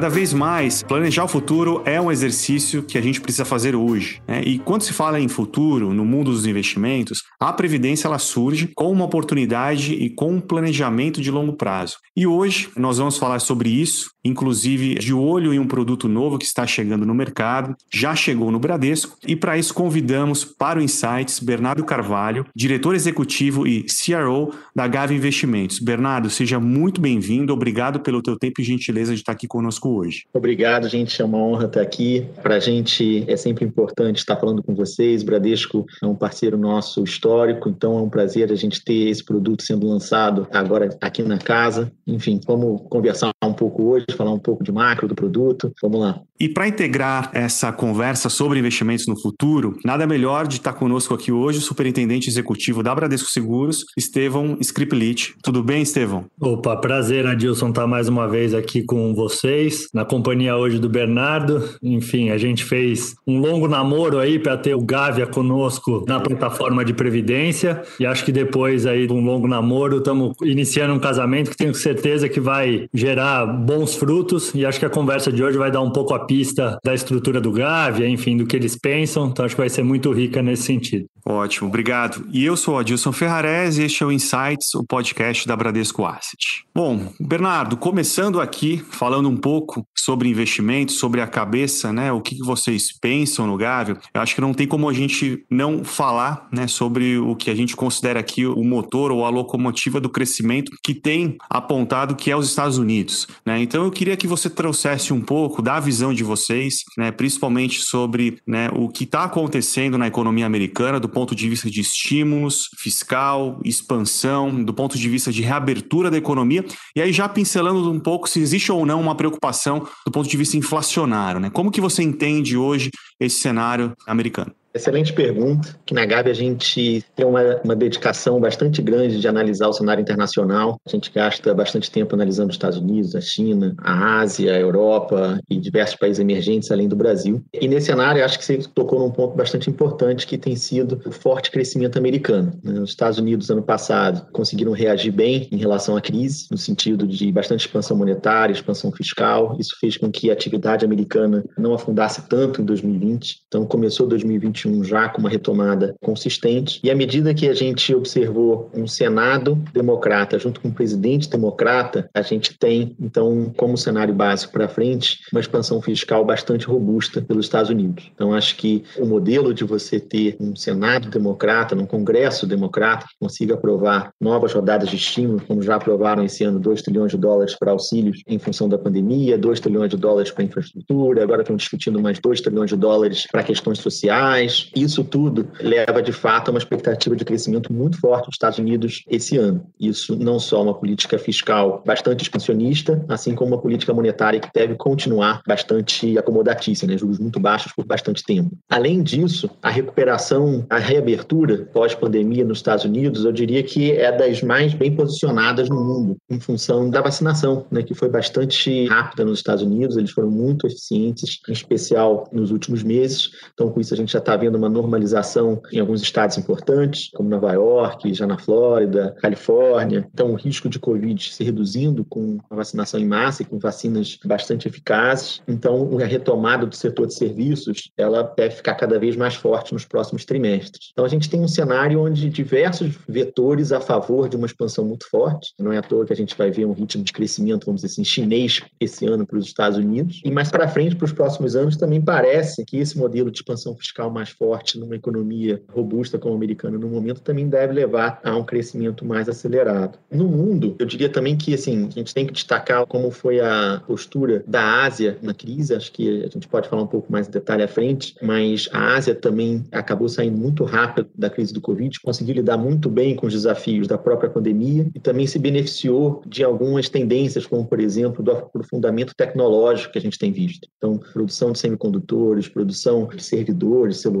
[0.00, 4.22] Cada vez mais, planejar o futuro é um exercício que a gente precisa fazer hoje.
[4.26, 4.40] Né?
[4.46, 8.90] E quando se fala em futuro, no mundo dos investimentos, a previdência ela surge com
[8.90, 11.98] uma oportunidade e com um planejamento de longo prazo.
[12.16, 16.44] E hoje nós vamos falar sobre isso inclusive de olho em um produto novo que
[16.44, 21.40] está chegando no mercado, já chegou no Bradesco, e para isso convidamos para o Insights
[21.40, 25.78] Bernardo Carvalho, diretor executivo e CRO da Gave Investimentos.
[25.78, 30.24] Bernardo, seja muito bem-vindo, obrigado pelo teu tempo e gentileza de estar aqui conosco hoje.
[30.32, 32.26] Obrigado, gente, é uma honra estar aqui.
[32.42, 37.02] Para a gente é sempre importante estar falando com vocês, Bradesco é um parceiro nosso
[37.02, 41.38] histórico, então é um prazer a gente ter esse produto sendo lançado agora aqui na
[41.38, 41.90] casa.
[42.06, 45.72] Enfim, vamos conversar um pouco hoje falar um pouco de macro do produto.
[45.82, 46.20] Vamos lá.
[46.38, 51.30] E para integrar essa conversa sobre investimentos no futuro, nada melhor de estar conosco aqui
[51.30, 55.34] hoje o superintendente executivo da Bradesco Seguros, Estevão Skriplit.
[55.42, 56.24] Tudo bem, Estevão?
[56.40, 61.62] Opa, prazer, Adilson, estar mais uma vez aqui com vocês, na companhia hoje do Bernardo.
[61.82, 66.84] Enfim, a gente fez um longo namoro aí para ter o Gávea conosco na plataforma
[66.84, 71.50] de previdência e acho que depois aí de um longo namoro estamos iniciando um casamento
[71.50, 75.58] que tenho certeza que vai gerar bons frutos e acho que a conversa de hoje
[75.58, 79.28] vai dar um pouco a pista da estrutura do Gávea, enfim, do que eles pensam.
[79.28, 81.06] Então acho que vai ser muito rica nesse sentido.
[81.24, 82.26] Ótimo, obrigado.
[82.32, 86.04] E eu sou o Adilson Ferrares e este é o Insights, o podcast da Bradesco
[86.04, 86.64] Asset.
[86.74, 92.10] Bom, Bernardo, começando aqui, falando um pouco sobre investimentos, sobre a cabeça, né?
[92.12, 93.98] O que vocês pensam no Gávea?
[94.14, 97.54] Eu acho que não tem como a gente não falar, né, sobre o que a
[97.54, 102.36] gente considera aqui o motor ou a locomotiva do crescimento que tem apontado que é
[102.36, 103.60] os Estados Unidos, né?
[103.60, 108.38] Então eu queria que você trouxesse um pouco da visão de vocês, né, principalmente sobre
[108.46, 113.60] né, o que está acontecendo na economia americana do ponto de vista de estímulos fiscal,
[113.64, 116.64] expansão, do ponto de vista de reabertura da economia,
[116.94, 120.36] e aí já pincelando um pouco se existe ou não uma preocupação do ponto de
[120.36, 121.50] vista inflacionário, né?
[121.50, 124.54] Como que você entende hoje esse cenário americano?
[124.72, 125.76] Excelente pergunta.
[125.84, 130.00] Que na Gabi a gente tem uma, uma dedicação bastante grande de analisar o cenário
[130.00, 130.76] internacional.
[130.86, 135.40] A gente gasta bastante tempo analisando os Estados Unidos, a China, a Ásia, a Europa
[135.50, 137.42] e diversos países emergentes além do Brasil.
[137.52, 141.10] E nesse cenário, acho que você tocou num ponto bastante importante que tem sido o
[141.10, 142.52] forte crescimento americano.
[142.62, 142.78] Né?
[142.80, 147.32] Os Estados Unidos, ano passado, conseguiram reagir bem em relação à crise, no sentido de
[147.32, 149.56] bastante expansão monetária, expansão fiscal.
[149.58, 153.40] Isso fez com que a atividade americana não afundasse tanto em 2020.
[153.48, 156.80] Então, começou 2021 2021 já com uma retomada consistente.
[156.82, 162.08] E à medida que a gente observou um Senado democrata junto com um presidente democrata,
[162.14, 167.46] a gente tem, então, como cenário básico para frente, uma expansão fiscal bastante robusta pelos
[167.46, 168.10] Estados Unidos.
[168.14, 173.14] Então, acho que o modelo de você ter um Senado democrata, um Congresso democrata, que
[173.18, 177.54] consiga aprovar novas rodadas de estímulo, como já aprovaram esse ano 2 trilhões de dólares
[177.54, 182.00] para auxílios em função da pandemia, 2 trilhões de dólares para infraestrutura, agora estão discutindo
[182.00, 186.58] mais 2 trilhões de dólares para questões sociais, isso tudo leva, de fato, a uma
[186.58, 189.64] expectativa de crescimento muito forte dos Estados Unidos esse ano.
[189.78, 194.74] Isso não só uma política fiscal bastante expansionista, assim como uma política monetária que deve
[194.74, 196.96] continuar bastante acomodatícia, né?
[196.96, 198.50] juros muito baixos por bastante tempo.
[198.68, 204.42] Além disso, a recuperação, a reabertura pós-pandemia nos Estados Unidos, eu diria que é das
[204.42, 207.82] mais bem posicionadas no mundo, em função da vacinação, né?
[207.82, 212.82] que foi bastante rápida nos Estados Unidos, eles foram muito eficientes, em especial nos últimos
[212.82, 213.30] meses.
[213.54, 217.28] Então, com isso, a gente já está havendo uma normalização em alguns estados importantes, como
[217.28, 220.08] Nova York, já na Flórida, Califórnia.
[220.12, 224.18] Então, o risco de Covid se reduzindo com a vacinação em massa e com vacinas
[224.24, 225.42] bastante eficazes.
[225.46, 229.84] Então, a retomada do setor de serviços, ela deve ficar cada vez mais forte nos
[229.84, 230.88] próximos trimestres.
[230.92, 235.08] Então, a gente tem um cenário onde diversos vetores a favor de uma expansão muito
[235.08, 235.52] forte.
[235.58, 237.92] Não é à toa que a gente vai ver um ritmo de crescimento, vamos dizer
[237.92, 240.22] assim, chinês esse ano para os Estados Unidos.
[240.24, 243.76] E mais para frente, para os próximos anos, também parece que esse modelo de expansão
[243.76, 248.36] fiscal mais forte numa economia robusta como a americana no momento também deve levar a
[248.36, 249.98] um crescimento mais acelerado.
[250.10, 253.82] No mundo, eu diria também que assim, a gente tem que destacar como foi a
[253.86, 257.30] postura da Ásia na crise, acho que a gente pode falar um pouco mais em
[257.30, 262.00] detalhe à frente, mas a Ásia também acabou saindo muito rápido da crise do Covid,
[262.00, 266.44] conseguiu lidar muito bem com os desafios da própria pandemia e também se beneficiou de
[266.44, 270.68] algumas tendências, como por exemplo, do aprofundamento tecnológico que a gente tem visto.
[270.76, 274.19] Então, produção de semicondutores, produção de servidores, celulares,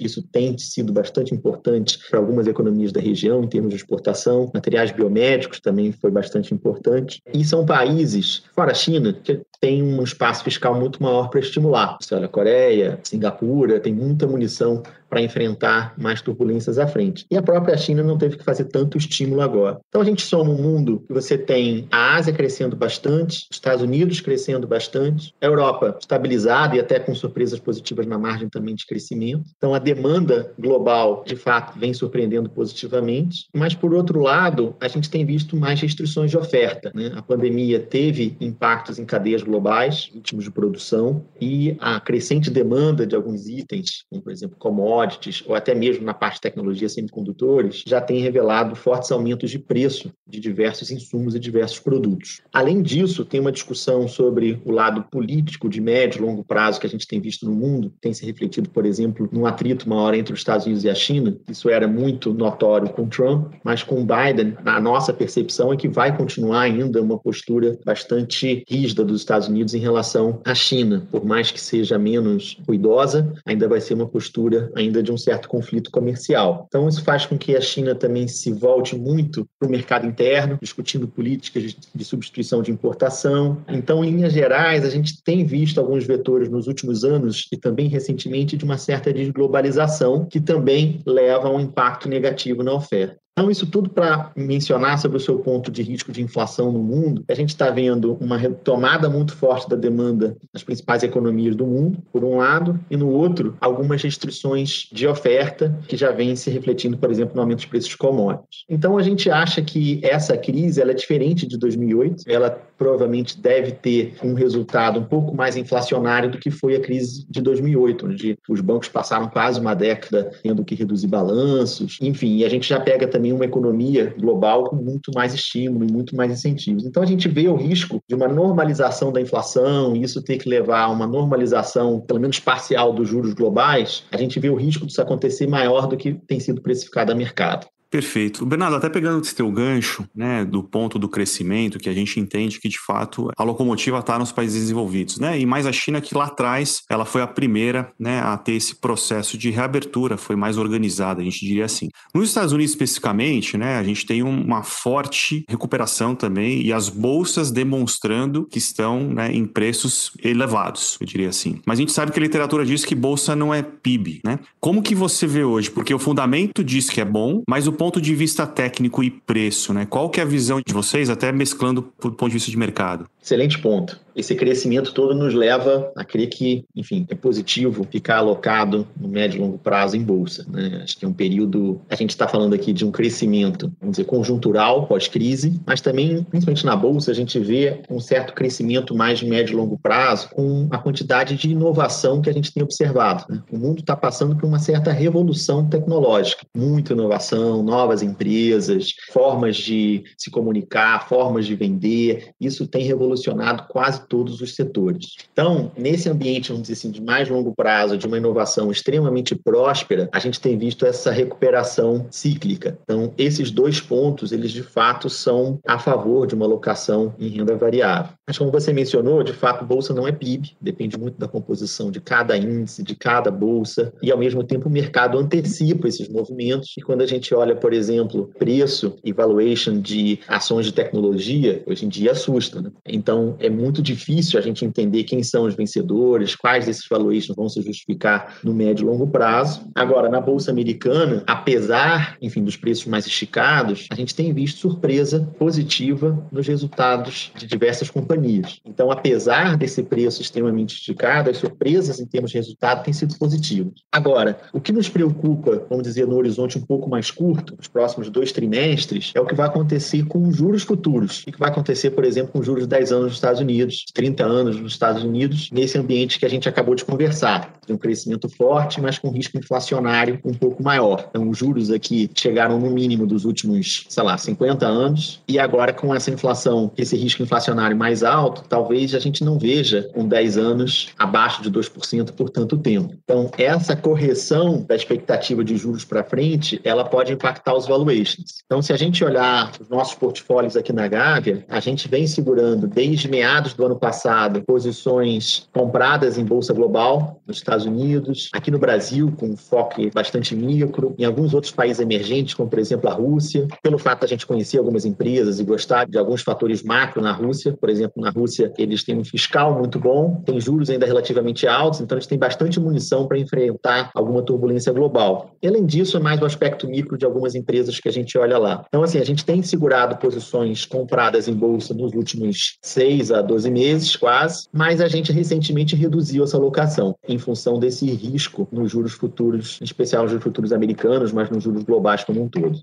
[0.00, 4.50] isso tem sido bastante importante para algumas economias da região em termos de exportação.
[4.54, 7.22] Materiais biomédicos também foi bastante importante.
[7.32, 11.98] E são países, fora a China, que tem um espaço fiscal muito maior para estimular.
[12.00, 17.26] Você olha, Coreia, Singapura, tem muita munição para enfrentar mais turbulências à frente.
[17.28, 19.80] E a própria China não teve que fazer tanto estímulo agora.
[19.88, 23.82] Então a gente soma um mundo que você tem a Ásia crescendo bastante, os Estados
[23.82, 28.86] Unidos crescendo bastante, a Europa estabilizada e até com surpresas positivas na margem também de
[28.86, 29.50] crescimento.
[29.56, 33.48] Então a demanda global, de fato, vem surpreendendo positivamente.
[33.52, 36.92] Mas por outro lado, a gente tem visto mais restrições de oferta.
[36.94, 37.12] Né?
[37.16, 43.16] A pandemia teve impactos em cadeias globais, ritmos de produção e a crescente demanda de
[43.16, 47.82] alguns itens, como por exemplo commodities commodities, ou até mesmo na parte de tecnologia semicondutores,
[47.86, 52.40] já tem revelado fortes aumentos de preço de diversos insumos e diversos produtos.
[52.52, 56.86] Além disso, tem uma discussão sobre o lado político de médio e longo prazo que
[56.86, 60.32] a gente tem visto no mundo, tem se refletido, por exemplo, num atrito maior entre
[60.32, 61.36] os Estados Unidos e a China.
[61.48, 66.16] Isso era muito notório com Trump, mas com Biden, a nossa percepção é que vai
[66.16, 71.50] continuar ainda uma postura bastante rígida dos Estados Unidos em relação à China, por mais
[71.50, 75.90] que seja menos ruidosa, ainda vai ser uma postura ainda ainda de um certo conflito
[75.90, 76.66] comercial.
[76.68, 80.58] Então, isso faz com que a China também se volte muito para o mercado interno,
[80.60, 83.64] discutindo políticas de substituição de importação.
[83.68, 87.88] Então, em linhas gerais, a gente tem visto alguns vetores nos últimos anos e também
[87.88, 93.16] recentemente de uma certa desglobalização, que também leva a um impacto negativo na oferta.
[93.40, 97.24] Então, isso tudo para mencionar sobre o seu ponto de risco de inflação no mundo,
[97.26, 102.02] a gente está vendo uma retomada muito forte da demanda nas principais economias do mundo,
[102.12, 106.98] por um lado, e no outro, algumas restrições de oferta que já vêm se refletindo,
[106.98, 108.66] por exemplo, no aumento dos preços de commodities.
[108.68, 113.72] Então, a gente acha que essa crise ela é diferente de 2008, ela provavelmente deve
[113.72, 118.38] ter um resultado um pouco mais inflacionário do que foi a crise de 2008, onde
[118.48, 122.80] os bancos passaram quase uma década tendo que reduzir balanços, enfim, e a gente já
[122.80, 126.86] pega também uma economia global com muito mais estímulo e muito mais incentivos.
[126.86, 130.48] Então a gente vê o risco de uma normalização da inflação, e isso ter que
[130.48, 134.86] levar a uma normalização, pelo menos parcial, dos juros globais, a gente vê o risco
[134.86, 137.66] disso acontecer maior do que tem sido precificado a mercado.
[137.90, 138.46] Perfeito.
[138.46, 142.60] Bernardo, até pegando esse teu gancho, né, do ponto do crescimento, que a gente entende
[142.60, 146.14] que, de fato, a locomotiva está nos países desenvolvidos, né, e mais a China que
[146.14, 150.56] lá atrás, ela foi a primeira, né, a ter esse processo de reabertura, foi mais
[150.56, 151.88] organizada, a gente diria assim.
[152.14, 157.50] Nos Estados Unidos, especificamente, né, a gente tem uma forte recuperação também e as bolsas
[157.50, 161.60] demonstrando que estão, né, em preços elevados, eu diria assim.
[161.66, 164.38] Mas a gente sabe que a literatura diz que bolsa não é PIB, né?
[164.60, 165.70] Como que você vê hoje?
[165.70, 169.72] Porque o fundamento diz que é bom, mas o ponto de vista técnico e preço,
[169.72, 169.86] né?
[169.86, 173.08] Qual que é a visão de vocês, até mesclando do ponto de vista de mercado?
[173.22, 178.86] Excelente ponto esse crescimento todo nos leva a crer que, enfim, é positivo ficar alocado
[178.98, 180.46] no médio e longo prazo em bolsa.
[180.48, 180.80] Né?
[180.82, 181.80] Acho que é um período.
[181.88, 186.64] A gente está falando aqui de um crescimento, vamos dizer, conjuntural, pós-crise, mas também, principalmente
[186.64, 190.68] na bolsa, a gente vê um certo crescimento mais de médio e longo prazo com
[190.70, 193.24] a quantidade de inovação que a gente tem observado.
[193.28, 193.42] Né?
[193.50, 200.02] O mundo está passando por uma certa revolução tecnológica, muita inovação, novas empresas, formas de
[200.18, 202.30] se comunicar, formas de vender.
[202.40, 205.14] Isso tem revolucionado quase todos os setores.
[205.32, 210.08] Então, nesse ambiente, vamos dizer assim, de mais longo prazo, de uma inovação extremamente próspera,
[210.12, 212.78] a gente tem visto essa recuperação cíclica.
[212.82, 217.56] Então, esses dois pontos, eles de fato são a favor de uma alocação em renda
[217.56, 218.12] variável.
[218.26, 222.00] Mas como você mencionou, de fato, bolsa não é PIB, depende muito da composição de
[222.00, 226.74] cada índice, de cada bolsa, e ao mesmo tempo o mercado antecipa esses movimentos.
[226.76, 231.84] E quando a gente olha, por exemplo, preço e valuation de ações de tecnologia, hoje
[231.84, 232.60] em dia assusta.
[232.60, 232.70] Né?
[232.86, 237.48] Então, é muito difícil a gente entender quem são os vencedores, quais desses valuations vão
[237.48, 239.62] se justificar no médio e longo prazo.
[239.74, 245.28] Agora, na Bolsa Americana, apesar, enfim, dos preços mais esticados, a gente tem visto surpresa
[245.38, 248.60] positiva nos resultados de diversas companhias.
[248.64, 253.74] Então, apesar desse preço extremamente esticado, as surpresas em termos de resultado têm sido positivas.
[253.92, 258.08] Agora, o que nos preocupa, vamos dizer, no horizonte um pouco mais curto, nos próximos
[258.10, 261.24] dois trimestres, é o que vai acontecer com os juros futuros.
[261.26, 263.84] O que vai acontecer, por exemplo, com os juros de 10 anos nos Estados Unidos,
[263.92, 267.52] 30 anos nos Estados Unidos, nesse ambiente que a gente acabou de conversar.
[267.66, 271.06] Tem um crescimento forte, mas com risco inflacionário um pouco maior.
[271.10, 275.72] Então, os juros aqui chegaram no mínimo dos últimos, sei lá, 50 anos, e agora
[275.72, 280.36] com essa inflação, esse risco inflacionário mais alto, talvez a gente não veja com 10
[280.36, 282.94] anos abaixo de 2% por tanto tempo.
[283.04, 288.42] Então, essa correção da expectativa de juros para frente, ela pode impactar impactar os valuations.
[288.44, 292.66] Então, se a gente olhar os nossos portfólios aqui na Gávea, a gente vem segurando
[292.66, 298.58] desde meados do ano passado posições compradas em bolsa global, nos Estados Unidos, aqui no
[298.58, 303.46] Brasil, com foco bastante micro, em alguns outros países emergentes, como por exemplo a Rússia,
[303.62, 307.12] pelo fato de a gente conhecer algumas empresas e gostar de alguns fatores macro na
[307.12, 311.46] Rússia, por exemplo, na Rússia eles têm um fiscal muito bom, tem juros ainda relativamente
[311.46, 315.30] altos, então eles têm bastante munição para enfrentar alguma turbulência global.
[315.42, 318.38] E, além disso, é mais o aspecto micro de algumas empresas que a gente olha
[318.38, 318.64] lá.
[318.68, 323.50] Então, assim, a gente tem segurado posições compradas em bolsa nos últimos 6 a 12
[323.50, 328.92] meses, quase, mas a gente recentemente reduziu essa alocação em função desse risco nos juros
[328.92, 332.58] futuros, em especial nos juros futuros americanos, mas nos juros globais como um todo.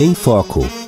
[0.00, 0.81] Em Foco.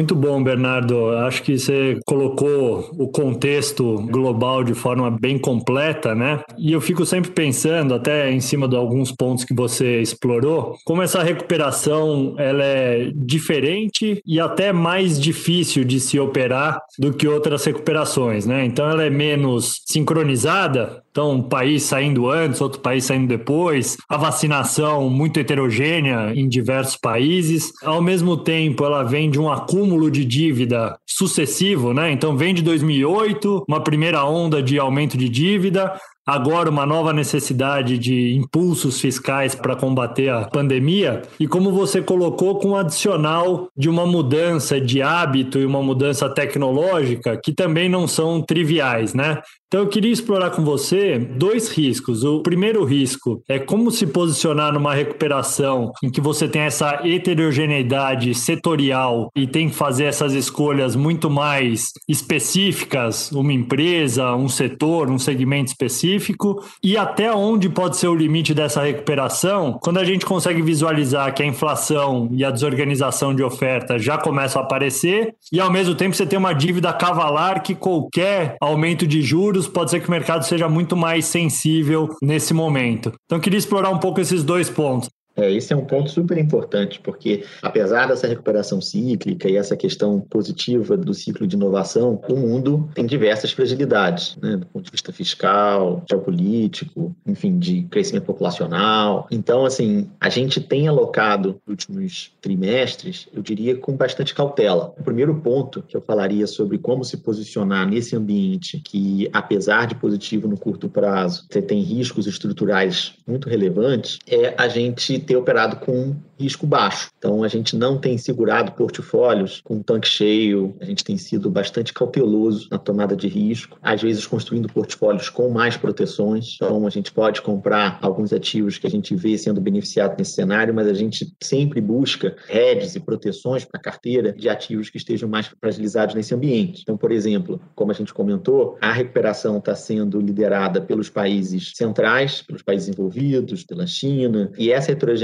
[0.00, 1.10] Muito bom, Bernardo.
[1.10, 6.40] Acho que você colocou o contexto global de forma bem completa, né?
[6.56, 11.02] E eu fico sempre pensando, até em cima de alguns pontos que você explorou, como
[11.02, 17.62] essa recuperação ela é diferente e até mais difícil de se operar do que outras
[17.66, 18.64] recuperações, né?
[18.64, 24.16] Então ela é menos sincronizada, então, um país saindo antes, outro país saindo depois, a
[24.16, 27.72] vacinação muito heterogênea em diversos países.
[27.82, 32.10] Ao mesmo tempo, ela vem de um acúmulo de dívida sucessivo, né?
[32.12, 35.92] Então, vem de 2008, uma primeira onda de aumento de dívida,
[36.26, 42.58] agora uma nova necessidade de impulsos fiscais para combater a pandemia e como você colocou
[42.58, 48.06] com o adicional de uma mudança de hábito e uma mudança tecnológica que também não
[48.06, 49.40] são triviais, né?
[49.72, 52.24] Então eu queria explorar com você dois riscos.
[52.24, 58.34] O primeiro risco é como se posicionar numa recuperação em que você tem essa heterogeneidade
[58.34, 65.18] setorial e tem que fazer essas escolhas muito mais específicas, uma empresa, um setor, um
[65.18, 70.62] segmento específico, e até onde pode ser o limite dessa recuperação quando a gente consegue
[70.62, 75.70] visualizar que a inflação e a desorganização de oferta já começam a aparecer e ao
[75.70, 80.08] mesmo tempo você tem uma dívida cavalar que qualquer aumento de juros pode ser que
[80.08, 83.12] o mercado seja muito mais sensível nesse momento.
[83.24, 85.08] Então, queria explorar um pouco esses dois pontos.
[85.40, 90.20] É, esse é um ponto super importante, porque apesar dessa recuperação cíclica e essa questão
[90.20, 95.12] positiva do ciclo de inovação, o mundo tem diversas fragilidades, né, do ponto de vista
[95.12, 99.26] fiscal, geopolítico, enfim, de crescimento populacional.
[99.30, 104.92] Então, assim, a gente tem alocado nos últimos trimestres, eu diria, com bastante cautela.
[104.98, 109.94] O primeiro ponto que eu falaria sobre como se posicionar nesse ambiente que, apesar de
[109.94, 115.76] positivo no curto prazo, você tem riscos estruturais muito relevantes, é a gente ter operado
[115.76, 117.10] com risco baixo.
[117.18, 121.92] Então, a gente não tem segurado portfólios com tanque cheio, a gente tem sido bastante
[121.92, 126.56] cauteloso na tomada de risco, às vezes construindo portfólios com mais proteções.
[126.56, 130.74] Então, a gente pode comprar alguns ativos que a gente vê sendo beneficiado nesse cenário,
[130.74, 135.28] mas a gente sempre busca hedges e proteções para a carteira de ativos que estejam
[135.28, 136.80] mais fragilizados nesse ambiente.
[136.82, 142.42] Então, por exemplo, como a gente comentou, a recuperação está sendo liderada pelos países centrais,
[142.42, 145.19] pelos países envolvidos, pela China, e essa heterogeneidade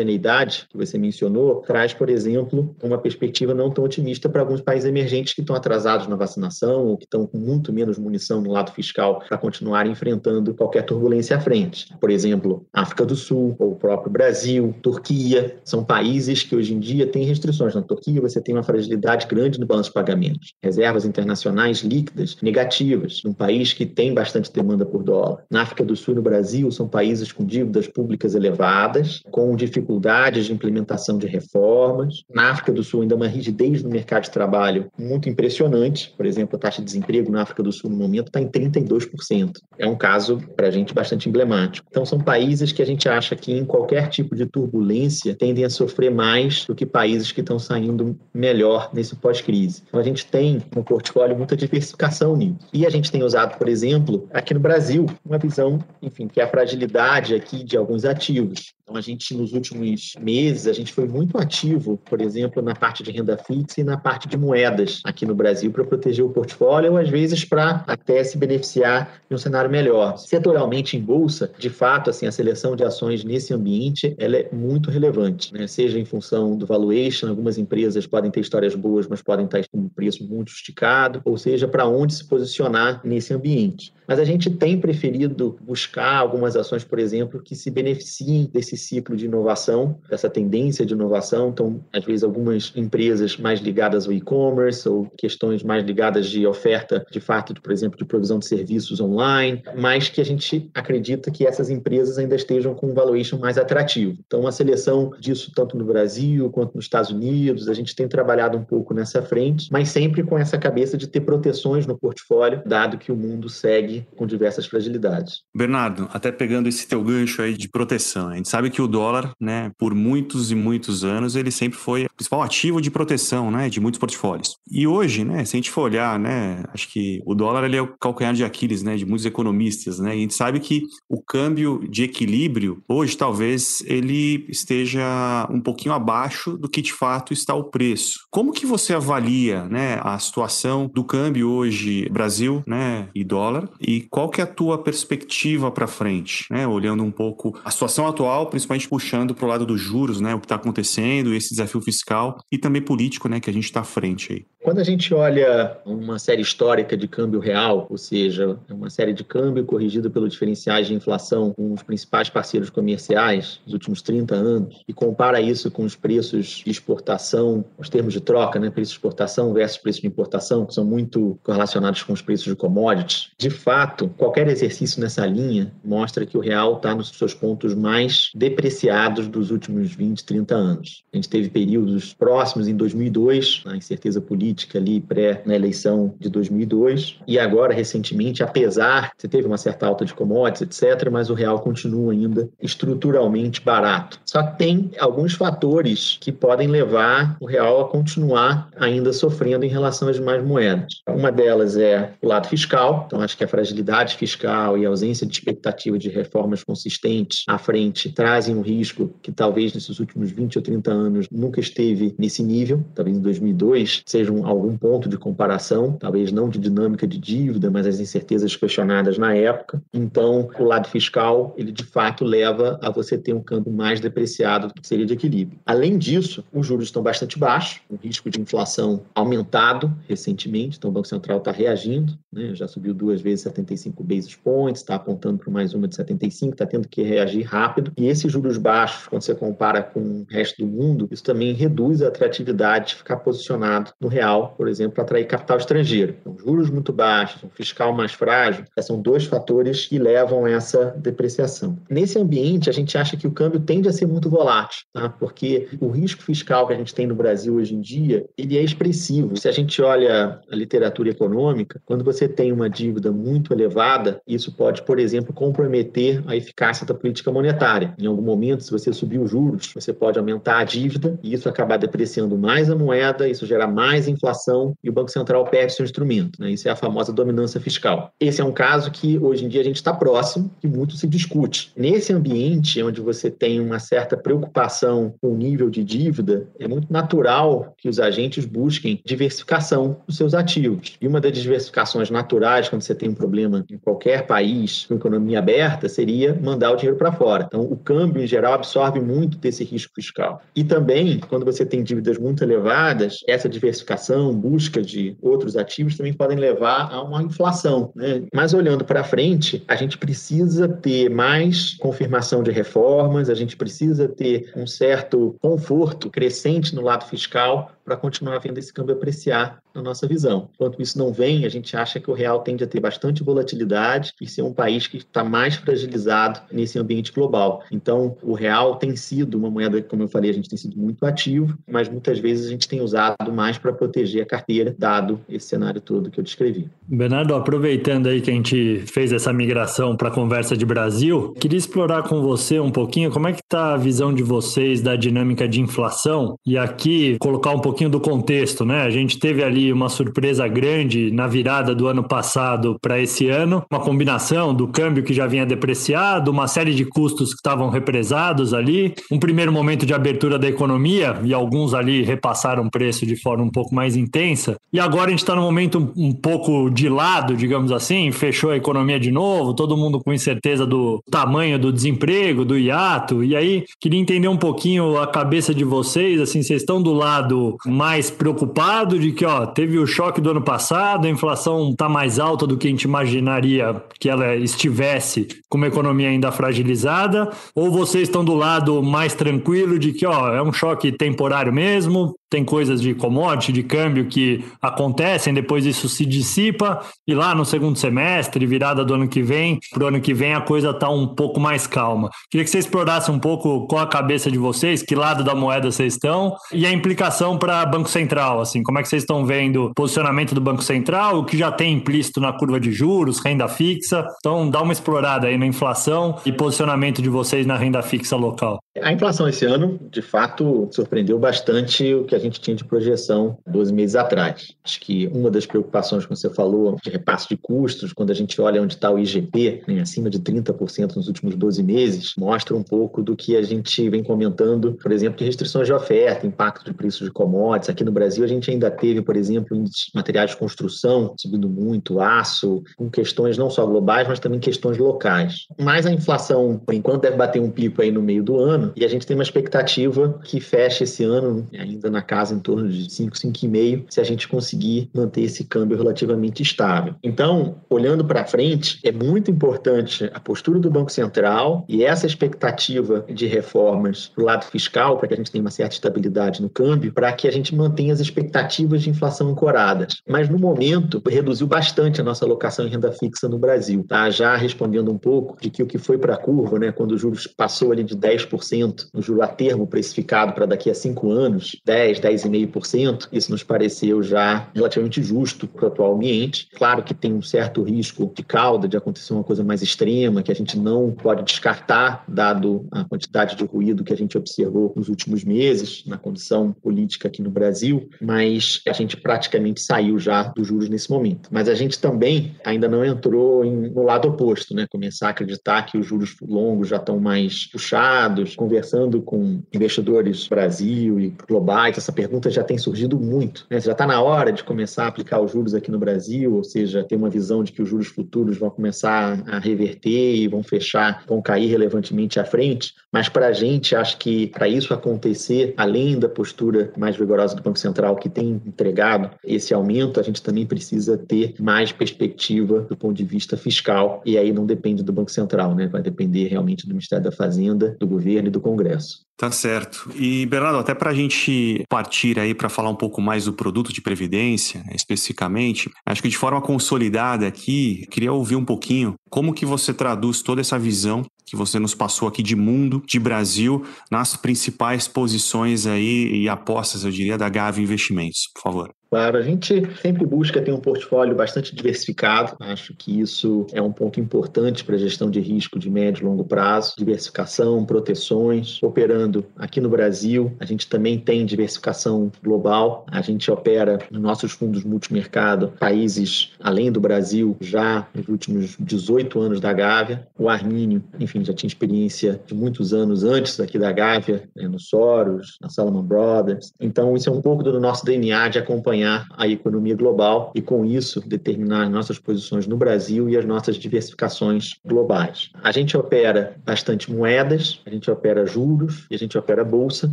[0.68, 5.34] que você mencionou traz, por exemplo, uma perspectiva não tão otimista para alguns países emergentes
[5.34, 9.20] que estão atrasados na vacinação ou que estão com muito menos munição no lado fiscal
[9.26, 11.94] para continuar enfrentando qualquer turbulência à frente.
[12.00, 16.78] Por exemplo, África do Sul, ou o próprio Brasil, Turquia, são países que hoje em
[16.78, 17.74] dia têm restrições.
[17.74, 23.22] Na Turquia, você tem uma fragilidade grande no balanço de pagamentos, reservas internacionais líquidas negativas,
[23.24, 25.44] num país que tem bastante demanda por dólar.
[25.50, 29.75] Na África do Sul e no Brasil, são países com dívidas públicas elevadas, com dificuldades
[29.80, 32.24] de implementação de reformas.
[32.32, 36.12] Na África do Sul, ainda uma rigidez no mercado de trabalho muito impressionante.
[36.16, 39.52] Por exemplo, a taxa de desemprego na África do Sul no momento está em 32%.
[39.78, 41.86] É um caso, para a gente, bastante emblemático.
[41.90, 45.70] Então, são países que a gente acha que, em qualquer tipo de turbulência, tendem a
[45.70, 49.82] sofrer mais do que países que estão saindo melhor nesse pós-crise.
[49.88, 52.56] Então, a gente tem no portfólio muita diversificação nisso.
[52.72, 56.44] E a gente tem usado, por exemplo, aqui no Brasil, uma visão, enfim, que é
[56.44, 58.75] a fragilidade aqui de alguns ativos.
[58.86, 63.02] Então, a gente, nos últimos meses, a gente foi muito ativo, por exemplo, na parte
[63.02, 66.92] de renda fixa e na parte de moedas aqui no Brasil para proteger o portfólio
[66.92, 70.16] ou, às vezes, para até se beneficiar de um cenário melhor.
[70.18, 74.88] Setorialmente, em bolsa, de fato, assim, a seleção de ações nesse ambiente ela é muito
[74.88, 75.66] relevante, né?
[75.66, 79.78] seja em função do valuation, algumas empresas podem ter histórias boas, mas podem estar com
[79.78, 83.92] um preço muito esticado, ou seja, para onde se posicionar nesse ambiente.
[84.06, 89.16] Mas a gente tem preferido buscar algumas ações, por exemplo, que se beneficiem desse ciclo
[89.16, 91.48] de inovação, dessa tendência de inovação.
[91.48, 97.04] Então, às vezes, algumas empresas mais ligadas ao e-commerce ou questões mais ligadas de oferta,
[97.10, 101.46] de fato, por exemplo, de provisão de serviços online, mas que a gente acredita que
[101.46, 104.16] essas empresas ainda estejam com um valuation mais atrativo.
[104.26, 108.56] Então, a seleção disso tanto no Brasil quanto nos Estados Unidos, a gente tem trabalhado
[108.56, 112.98] um pouco nessa frente, mas sempre com essa cabeça de ter proteções no portfólio, dado
[112.98, 115.42] que o mundo segue com diversas fragilidades.
[115.54, 119.32] Bernardo, até pegando esse teu gancho aí de proteção, a gente sabe que o dólar,
[119.40, 123.68] né, por muitos e muitos anos, ele sempre foi o principal ativo de proteção, né,
[123.68, 124.56] de muitos portfólios.
[124.70, 127.82] E hoje, né, se a gente for olhar, né, acho que o dólar ele é
[127.82, 131.86] o calcanhar de Aquiles, né, de muitos economistas, né, a gente sabe que o câmbio
[131.88, 137.64] de equilíbrio hoje talvez ele esteja um pouquinho abaixo do que de fato está o
[137.64, 138.20] preço.
[138.30, 144.00] Como que você avalia, né, a situação do câmbio hoje Brasil, né, e dólar e
[144.00, 148.46] qual que é a tua perspectiva para frente, né, olhando um pouco a situação atual,
[148.48, 152.38] principalmente puxando para o lado dos juros, né, o que está acontecendo, esse desafio fiscal
[152.50, 154.46] e também político, né, que a gente está à frente aí.
[154.66, 159.22] Quando a gente olha uma série histórica de câmbio real, ou seja, uma série de
[159.22, 164.82] câmbio corrigida pelo diferenciais de inflação com os principais parceiros comerciais dos últimos 30 anos,
[164.88, 168.96] e compara isso com os preços de exportação, os termos de troca, né, preço de
[168.96, 173.50] exportação versus preço de importação, que são muito correlacionados com os preços de commodities, de
[173.50, 179.28] fato, qualquer exercício nessa linha mostra que o real está nos seus pontos mais depreciados
[179.28, 181.04] dos últimos 20, 30 anos.
[181.12, 186.14] A gente teve períodos próximos em 2002, na incerteza política, política ali pré na eleição
[186.18, 191.28] de 2002 e agora recentemente, apesar você teve uma certa alta de commodities, etc, mas
[191.28, 194.18] o real continua ainda estruturalmente barato.
[194.24, 199.68] Só que tem alguns fatores que podem levar o real a continuar ainda sofrendo em
[199.68, 201.02] relação às demais moedas.
[201.08, 205.26] Uma delas é o lado fiscal, então acho que a fragilidade fiscal e a ausência
[205.26, 210.56] de expectativa de reformas consistentes à frente trazem um risco que talvez nesses últimos 20
[210.56, 215.16] ou 30 anos nunca esteve nesse nível, talvez em 2002 seja um algum ponto de
[215.16, 219.82] comparação, talvez não de dinâmica de dívida, mas as incertezas questionadas na época.
[219.92, 224.68] Então, o lado fiscal, ele de fato leva a você ter um campo mais depreciado
[224.68, 225.58] do que seria de equilíbrio.
[225.64, 230.92] Além disso, os juros estão bastante baixos, o risco de inflação aumentado recentemente, então o
[230.92, 232.54] Banco Central está reagindo, né?
[232.54, 236.66] já subiu duas vezes 75 basis points, está apontando para mais uma de 75, está
[236.66, 237.92] tendo que reagir rápido.
[237.96, 242.02] E esses juros baixos, quando você compara com o resto do mundo, isso também reduz
[242.02, 244.25] a atratividade de ficar posicionado no real
[244.56, 246.16] por exemplo, para atrair capital estrangeiro.
[246.20, 250.94] Então, juros muito baixos, um fiscal mais frágil, são dois fatores que levam a essa
[250.98, 251.76] depreciação.
[251.90, 255.08] Nesse ambiente, a gente acha que o câmbio tende a ser muito volátil, tá?
[255.08, 258.62] porque o risco fiscal que a gente tem no Brasil hoje em dia, ele é
[258.62, 259.36] expressivo.
[259.36, 264.52] Se a gente olha a literatura econômica, quando você tem uma dívida muito elevada, isso
[264.52, 267.94] pode, por exemplo, comprometer a eficácia da política monetária.
[267.98, 271.48] Em algum momento, se você subir os juros, você pode aumentar a dívida e isso
[271.48, 275.84] acabar depreciando mais a moeda, isso gera mais inflação e o Banco Central perde seu
[275.84, 276.40] instrumento.
[276.40, 276.50] Né?
[276.50, 278.10] Isso é a famosa dominância fiscal.
[278.20, 281.06] Esse é um caso que hoje em dia a gente está próximo e muito se
[281.06, 281.72] discute.
[281.76, 286.92] Nesse ambiente onde você tem uma certa preocupação com o nível de dívida, é muito
[286.92, 290.96] natural que os agentes busquem diversificação dos seus ativos.
[291.00, 295.38] E uma das diversificações naturais quando você tem um problema em qualquer país com economia
[295.38, 297.44] aberta seria mandar o dinheiro para fora.
[297.46, 300.42] Então, o câmbio, em geral, absorve muito desse risco fiscal.
[300.54, 306.12] E também, quando você tem dívidas muito elevadas, essa diversificação busca de outros ativos também
[306.12, 307.92] podem levar a uma inflação.
[307.94, 308.24] Né?
[308.34, 314.08] Mas olhando para frente, a gente precisa ter mais confirmação de reformas, a gente precisa
[314.08, 319.82] ter um certo conforto crescente no lado fiscal para continuar vendo esse câmbio apreciar na
[319.82, 320.48] nossa visão.
[320.54, 324.12] Enquanto isso não vem, a gente acha que o real tende a ter bastante volatilidade
[324.20, 327.62] e ser um país que está mais fragilizado nesse ambiente global.
[327.70, 331.04] Então, o real tem sido uma moeda, como eu falei, a gente tem sido muito
[331.04, 335.48] ativo, mas muitas vezes a gente tem usado mais para proteger a carteira, dado esse
[335.48, 336.68] cenário todo que eu descrevi.
[336.88, 341.58] Bernardo, aproveitando aí que a gente fez essa migração para a conversa de Brasil, queria
[341.58, 345.48] explorar com você um pouquinho como é que está a visão de vocês da dinâmica
[345.48, 348.82] de inflação e aqui colocar um pouquinho do contexto, né?
[348.82, 353.64] A gente teve ali uma surpresa grande na virada do ano passado para esse ano,
[353.70, 358.52] uma combinação do câmbio que já vinha depreciado, uma série de custos que estavam represados
[358.52, 363.44] ali, um primeiro momento de abertura da economia e alguns ali repassaram preço de forma
[363.44, 364.56] um pouco mais intensa.
[364.72, 368.56] E agora a gente está num momento um pouco de lado, digamos assim, fechou a
[368.56, 373.22] economia de novo, todo mundo com incerteza do tamanho do desemprego, do hiato.
[373.22, 377.56] E aí, queria entender um pouquinho a cabeça de vocês, assim, vocês estão do lado
[377.66, 382.18] mais preocupado de que, ó, teve o choque do ano passado, a inflação está mais
[382.18, 387.30] alta do que a gente imaginaria que ela estivesse com uma economia ainda fragilizada?
[387.54, 392.14] Ou vocês estão do lado mais tranquilo de que, ó, é um choque temporário mesmo,
[392.36, 397.46] tem coisas de commodity, de câmbio que acontecem, depois isso se dissipa e lá no
[397.46, 400.90] segundo semestre, virada do ano que vem, para o ano que vem a coisa está
[400.90, 402.10] um pouco mais calma.
[402.30, 405.70] Queria que você explorasse um pouco qual a cabeça de vocês, que lado da moeda
[405.70, 409.68] vocês estão e a implicação para Banco Central, assim, como é que vocês estão vendo
[409.68, 413.48] o posicionamento do Banco Central, o que já tem implícito na curva de juros, renda
[413.48, 414.06] fixa.
[414.18, 418.58] Então, dá uma explorada aí na inflação e posicionamento de vocês na renda fixa local.
[418.82, 423.38] A inflação esse ano, de fato, surpreendeu bastante o que a gente tinha de projeção
[423.46, 424.54] 12 meses atrás.
[424.64, 428.40] Acho que uma das preocupações que você falou de repasse de custos, quando a gente
[428.40, 432.62] olha onde está o IGP, né, acima de 30% nos últimos 12 meses, mostra um
[432.62, 436.74] pouco do que a gente vem comentando, por exemplo, de restrições de oferta, impacto de
[436.74, 437.70] preços de commodities.
[437.70, 439.62] Aqui no Brasil, a gente ainda teve, por exemplo,
[439.94, 445.46] materiais de construção subindo muito, aço, com questões não só globais, mas também questões locais.
[445.58, 448.84] Mas a inflação, por enquanto, deve bater um pico aí no meio do ano e
[448.84, 452.90] a gente tem uma expectativa que feche esse ano ainda na casa em torno de
[452.90, 456.94] 5, 5,5, se a gente conseguir manter esse câmbio relativamente estável.
[457.02, 463.04] Então, olhando para frente, é muito importante a postura do Banco Central e essa expectativa
[463.08, 466.92] de reformas do lado fiscal, para que a gente tenha uma certa estabilidade no câmbio,
[466.92, 470.00] para que a gente mantenha as expectativas de inflação ancoradas.
[470.08, 473.84] Mas, no momento, reduziu bastante a nossa alocação em renda fixa no Brasil.
[473.86, 474.08] Tá?
[474.10, 477.00] Já respondendo um pouco de que o que foi para a curva, né, quando os
[477.00, 481.60] juros passou ali de 10% no juro a termo precificado para daqui a cinco anos,
[481.64, 486.48] 10, 10,5%, isso nos pareceu já relativamente justo para o atual ambiente.
[486.54, 490.32] Claro que tem um certo risco de cauda, de acontecer uma coisa mais extrema, que
[490.32, 494.88] a gente não pode descartar, dado a quantidade de ruído que a gente observou nos
[494.88, 500.46] últimos meses, na condição política aqui no Brasil, mas a gente praticamente saiu já dos
[500.46, 501.28] juros nesse momento.
[501.30, 504.66] Mas a gente também ainda não entrou em, no lado oposto, né?
[504.70, 511.00] Começar a acreditar que os juros longos já estão mais puxados, conversando com investidores Brasil
[511.00, 513.46] e globais, essa pergunta já tem surgido muito.
[513.48, 513.60] Né?
[513.60, 516.82] Já está na hora de começar a aplicar os juros aqui no Brasil, ou seja,
[516.82, 521.04] ter uma visão de que os juros futuros vão começar a reverter e vão fechar,
[521.06, 522.74] vão cair relevantemente à frente.
[522.92, 527.42] Mas para a gente, acho que para isso acontecer, além da postura mais vigorosa do
[527.42, 532.76] Banco Central que tem entregado esse aumento, a gente também precisa ter mais perspectiva do
[532.76, 534.02] ponto de vista fiscal.
[534.04, 535.68] E aí não depende do Banco Central, né?
[535.68, 539.06] vai depender realmente do Ministério da Fazenda, do governo do Congresso.
[539.16, 539.90] Tá certo.
[539.94, 543.70] E, Bernardo, até para a gente partir aí para falar um pouco mais do produto
[543.70, 549.44] de previdência, especificamente, acho que de forma consolidada aqui, queria ouvir um pouquinho como que
[549.44, 554.16] você traduz toda essa visão que você nos passou aqui de mundo, de Brasil, nas
[554.16, 558.75] principais posições aí e apostas, eu diria, da Gave Investimentos, por favor.
[558.88, 562.36] Claro, a gente sempre busca ter um portfólio bastante diversificado.
[562.38, 566.06] Acho que isso é um ponto importante para a gestão de risco de médio e
[566.06, 566.74] longo prazo.
[566.78, 570.32] Diversificação, proteções, operando aqui no Brasil.
[570.38, 572.86] A gente também tem diversificação global.
[572.90, 579.18] A gente opera nos nossos fundos multimercado países além do Brasil já nos últimos 18
[579.18, 580.06] anos da Gávea.
[580.16, 584.60] O Armínio, enfim, já tinha experiência de muitos anos antes aqui da Gávea, né, no
[584.60, 586.52] Soros, na Salomon Brothers.
[586.60, 590.42] Então, isso é um pouco do nosso DNA de acompanhar acompanhar a economia global e,
[590.42, 595.30] com isso, determinar as nossas posições no Brasil e as nossas diversificações globais.
[595.42, 599.90] A gente opera bastante moedas, a gente opera juros e a gente opera bolsa.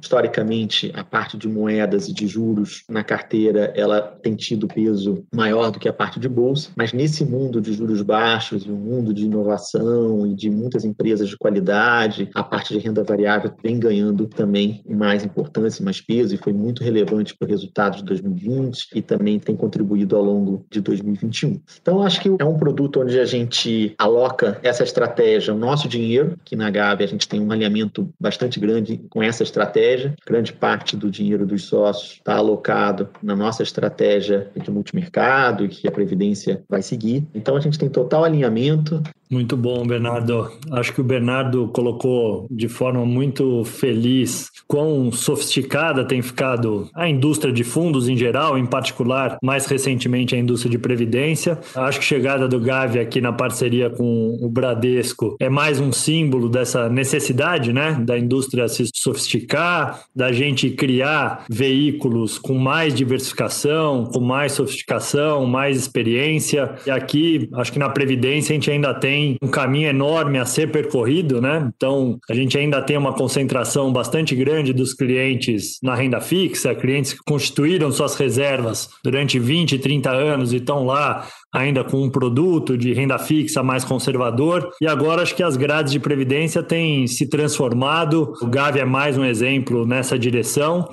[0.00, 5.70] Historicamente, a parte de moedas e de juros na carteira ela tem tido peso maior
[5.70, 9.12] do que a parte de bolsa, mas nesse mundo de juros baixos e um mundo
[9.12, 14.26] de inovação e de muitas empresas de qualidade, a parte de renda variável vem ganhando
[14.26, 18.59] também mais importância, mais peso e foi muito relevante para o resultado de 2020
[18.94, 21.60] e também tem contribuído ao longo de 2021.
[21.80, 26.36] Então, acho que é um produto onde a gente aloca essa estratégia, o nosso dinheiro,
[26.44, 30.14] que na Gabi a gente tem um alinhamento bastante grande com essa estratégia.
[30.26, 35.88] Grande parte do dinheiro dos sócios está alocado na nossa estratégia de multimercado e que
[35.88, 37.26] a Previdência vai seguir.
[37.34, 40.50] Então, a gente tem total alinhamento muito bom, Bernardo.
[40.72, 47.52] Acho que o Bernardo colocou de forma muito feliz quão sofisticada tem ficado a indústria
[47.52, 51.58] de fundos em geral, em particular, mais recentemente a indústria de previdência.
[51.74, 55.92] Acho que a chegada do Gavi aqui na parceria com o Bradesco é mais um
[55.92, 64.04] símbolo dessa necessidade, né, da indústria se sofisticar, da gente criar veículos com mais diversificação,
[64.06, 66.74] com mais sofisticação, mais experiência.
[66.86, 70.46] E aqui, acho que na previdência a gente ainda tem tem um caminho enorme a
[70.46, 71.70] ser percorrido, né?
[71.76, 77.12] Então, a gente ainda tem uma concentração bastante grande dos clientes na renda fixa, clientes
[77.12, 82.78] que constituíram suas reservas durante 20, 30 anos e estão lá ainda com um produto
[82.78, 84.70] de renda fixa mais conservador.
[84.80, 88.32] E agora acho que as grades de previdência têm se transformado.
[88.40, 90.88] O Gavi é mais um exemplo nessa direção.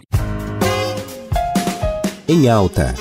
[2.27, 2.93] Em alta.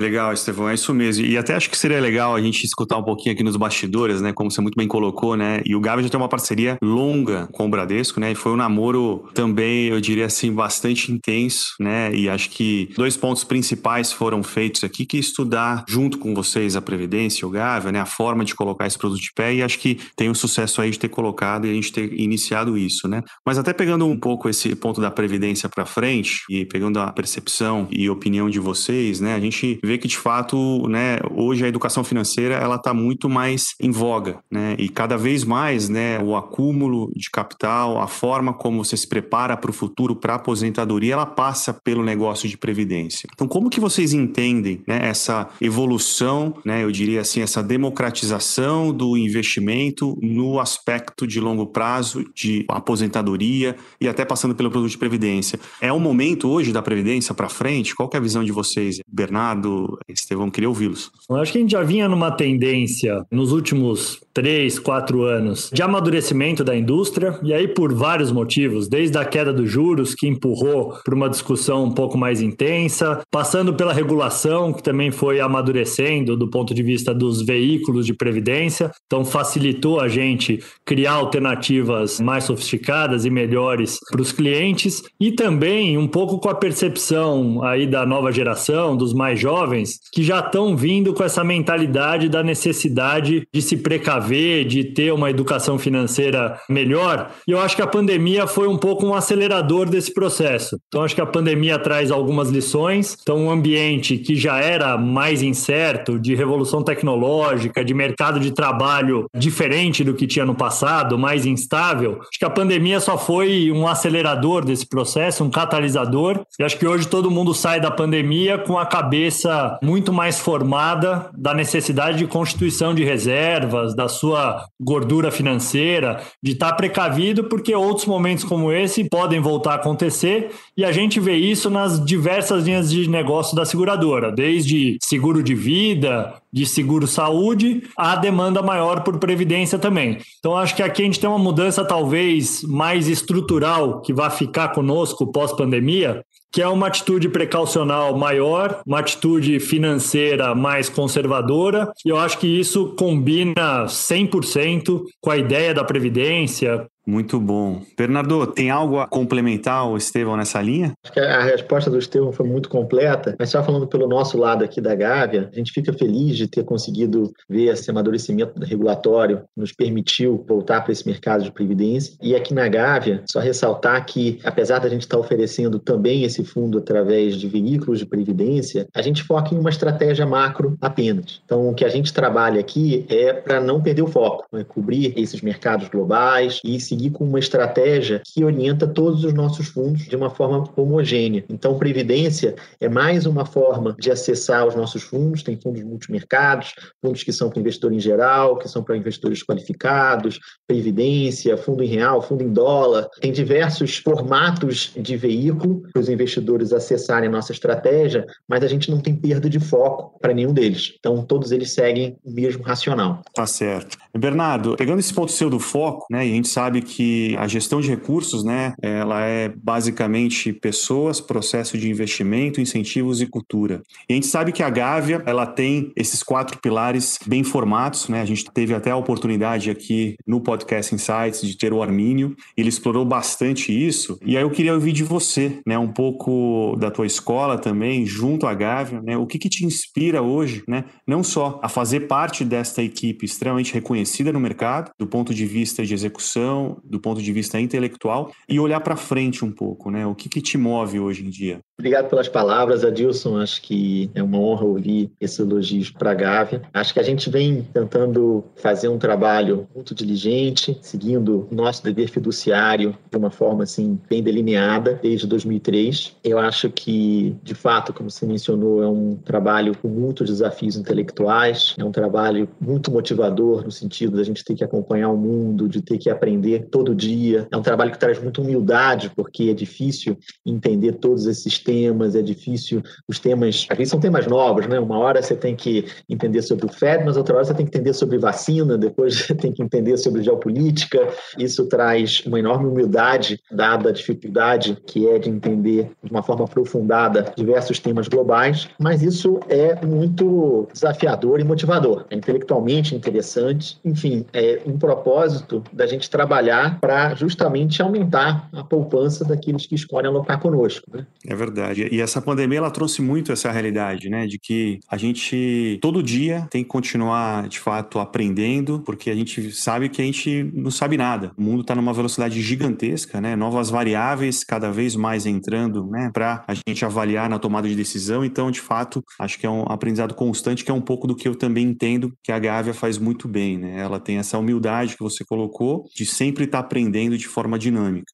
[0.00, 1.26] Legal, Estevão, é isso mesmo.
[1.26, 4.32] E até acho que seria legal a gente escutar um pouquinho aqui nos bastidores, né?
[4.32, 5.60] Como você muito bem colocou, né?
[5.64, 8.30] E o Gavi já tem uma parceria longa com o Bradesco, né?
[8.30, 12.14] E foi um namoro também, eu diria assim, bastante intenso, né?
[12.14, 16.76] E acho que dois pontos principais foram feitos aqui, que é estudar junto com vocês
[16.76, 17.98] a Previdência, o Gavi, né?
[17.98, 19.52] A forma de colocar esse produto de pé.
[19.52, 22.78] E acho que tem um sucesso aí de ter colocado e a gente ter iniciado
[22.78, 23.20] isso, né?
[23.44, 27.88] Mas até pegando um pouco esse ponto da Previdência para frente e pegando a percepção
[27.90, 29.34] e opinião de vocês, né?
[29.34, 33.74] A gente vê que de fato, né, hoje a educação financeira ela está muito mais
[33.80, 38.84] em voga, né, e cada vez mais, né, o acúmulo de capital, a forma como
[38.84, 43.28] você se prepara para o futuro, para a aposentadoria, ela passa pelo negócio de previdência.
[43.32, 49.16] Então, como que vocês entendem, né, essa evolução, né, eu diria assim, essa democratização do
[49.16, 55.58] investimento no aspecto de longo prazo de aposentadoria e até passando pelo produto de previdência?
[55.80, 57.94] É o momento hoje da previdência para frente?
[57.94, 59.77] Qual é a visão de vocês, Bernardo?
[60.08, 61.10] Estevão, queria ouvi-los.
[61.30, 66.62] Acho que a gente já vinha numa tendência nos últimos três, quatro anos de amadurecimento
[66.62, 71.14] da indústria, e aí por vários motivos, desde a queda dos juros, que empurrou para
[71.14, 76.72] uma discussão um pouco mais intensa, passando pela regulação, que também foi amadurecendo do ponto
[76.72, 83.30] de vista dos veículos de previdência, então facilitou a gente criar alternativas mais sofisticadas e
[83.30, 88.96] melhores para os clientes, e também um pouco com a percepção aí da nova geração,
[88.96, 93.76] dos mais jovens jovens que já estão vindo com essa mentalidade da necessidade de se
[93.76, 97.30] precaver, de ter uma educação financeira melhor.
[97.46, 100.78] E eu acho que a pandemia foi um pouco um acelerador desse processo.
[100.88, 103.16] Então, acho que a pandemia traz algumas lições.
[103.20, 109.26] Então, um ambiente que já era mais incerto, de revolução tecnológica, de mercado de trabalho
[109.36, 113.86] diferente do que tinha no passado, mais instável, acho que a pandemia só foi um
[113.86, 116.40] acelerador desse processo, um catalisador.
[116.58, 121.30] E acho que hoje todo mundo sai da pandemia com a cabeça muito mais formada
[121.34, 128.06] da necessidade de constituição de reservas, da sua gordura financeira, de estar precavido, porque outros
[128.06, 132.90] momentos como esse podem voltar a acontecer e a gente vê isso nas diversas linhas
[132.90, 139.18] de negócio da seguradora, desde seguro de vida, de seguro saúde, a demanda maior por
[139.18, 140.18] previdência também.
[140.38, 144.68] Então acho que aqui a gente tem uma mudança talvez mais estrutural que vai ficar
[144.68, 152.18] conosco pós-pandemia, que é uma atitude precaucional maior, uma atitude financeira mais conservadora, e eu
[152.18, 157.80] acho que isso combina 100% com a ideia da previdência, muito bom.
[157.96, 160.92] Bernardo, tem algo a complementar o Estevão nessa linha?
[161.02, 164.62] Acho que a resposta do Estevão foi muito completa, mas só falando pelo nosso lado
[164.62, 169.72] aqui da Gávea, a gente fica feliz de ter conseguido ver esse amadurecimento regulatório, nos
[169.72, 172.14] permitiu voltar para esse mercado de previdência.
[172.20, 176.76] E aqui na Gávea, só ressaltar que, apesar da gente estar oferecendo também esse fundo
[176.76, 181.40] através de veículos de previdência, a gente foca em uma estratégia macro apenas.
[181.46, 185.14] Então, o que a gente trabalha aqui é para não perder o foco, é cobrir
[185.16, 190.06] esses mercados globais e se seguir com uma estratégia que orienta todos os nossos fundos
[190.06, 191.44] de uma forma homogênea.
[191.48, 197.22] Então, Previdência é mais uma forma de acessar os nossos fundos, tem fundos multimercados, fundos
[197.22, 202.20] que são para investidor em geral, que são para investidores qualificados, Previdência, fundo em real,
[202.20, 208.26] fundo em dólar, tem diversos formatos de veículo para os investidores acessarem a nossa estratégia,
[208.48, 210.94] mas a gente não tem perda de foco para nenhum deles.
[210.98, 213.22] Então, todos eles seguem o mesmo racional.
[213.34, 213.96] Tá certo.
[214.16, 217.80] Bernardo, pegando esse ponto seu do foco, né, e a gente sabe que a gestão
[217.80, 223.82] de recursos, né, ela é basicamente pessoas, processo de investimento, incentivos e cultura.
[224.08, 228.22] E a gente sabe que a Gávea, ela tem esses quatro pilares bem formados, né?
[228.22, 232.68] A gente teve até a oportunidade aqui no podcast Insights de ter o Armínio, ele
[232.68, 234.18] explorou bastante isso.
[234.24, 238.46] E aí eu queria ouvir de você, né, um pouco da tua escola também, junto
[238.46, 239.16] à Gávea, né?
[239.16, 243.74] O que que te inspira hoje, né, não só a fazer parte desta equipe extremamente
[243.74, 248.58] reconhecida no mercado, do ponto de vista de execução, do ponto de vista intelectual e
[248.58, 250.06] olhar para frente um pouco, né?
[250.06, 251.60] O que, que te move hoje em dia?
[251.80, 253.38] Obrigado pelas palavras, Adilson.
[253.38, 256.62] Acho que é uma honra ouvir esses elogios para a Gávea.
[256.74, 262.98] Acho que a gente vem tentando fazer um trabalho muito diligente, seguindo nosso dever fiduciário
[263.08, 266.16] de uma forma assim bem delineada desde 2003.
[266.24, 271.76] Eu acho que, de fato, como você mencionou, é um trabalho com muitos desafios intelectuais,
[271.78, 275.80] é um trabalho muito motivador no sentido da gente ter que acompanhar o mundo, de
[275.80, 277.46] ter que aprender todo dia.
[277.52, 282.22] É um trabalho que traz muita humildade, porque é difícil entender todos esses temas, é
[282.22, 284.80] difícil os temas, vezes são temas novos, né?
[284.80, 287.76] Uma hora você tem que entender sobre o FED, mas outra hora você tem que
[287.76, 291.06] entender sobre vacina, depois você tem que entender sobre geopolítica.
[291.38, 296.46] Isso traz uma enorme humildade, dada a dificuldade que é de entender de uma forma
[296.46, 302.06] aprofundada diversos temas globais, mas isso é muito desafiador e motivador.
[302.08, 309.22] É intelectualmente interessante, enfim, é um propósito da gente trabalhar para justamente aumentar a poupança
[309.22, 310.86] daqueles que escolhem alocar conosco.
[310.92, 311.06] Né?
[311.26, 311.57] É verdade.
[311.90, 316.46] E essa pandemia ela trouxe muito essa realidade, né, de que a gente todo dia
[316.50, 320.96] tem que continuar de fato aprendendo, porque a gente sabe que a gente não sabe
[320.96, 321.32] nada.
[321.36, 323.36] O mundo está numa velocidade gigantesca, né?
[323.36, 328.24] Novas variáveis cada vez mais entrando, né, para a gente avaliar na tomada de decisão.
[328.24, 331.28] Então, de fato, acho que é um aprendizado constante, que é um pouco do que
[331.28, 333.80] eu também entendo que a Gávea faz muito bem, né?
[333.80, 338.12] Ela tem essa humildade que você colocou de sempre estar tá aprendendo de forma dinâmica.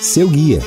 [0.00, 0.60] Seu guia